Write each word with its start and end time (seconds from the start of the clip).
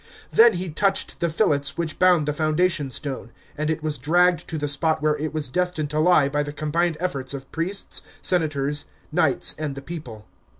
Then 0.31 0.53
he 0.53 0.69
touched 0.71 1.19
the 1.19 1.29
fillets 1.29 1.77
which 1.77 1.99
bound 1.99 2.25
the 2.27 2.33
foundation 2.33 2.89
stone, 2.89 3.31
and 3.55 3.69
it 3.69 3.83
was 3.83 3.99
dragged 3.99 4.47
to 4.47 4.57
the 4.57 4.67
spot 4.67 4.99
where 4.99 5.15
it 5.15 5.31
was 5.31 5.47
destined 5.47 5.91
to 5.91 5.99
lie 5.99 6.27
by 6.27 6.41
the 6.41 6.51
combined 6.51 6.97
efforts 6.99 7.35
of 7.35 7.51
priests, 7.51 8.01
senators, 8.19 8.85
knights, 9.11 9.53
and 9.59 9.75
the 9.75 9.81
people. 9.83 10.25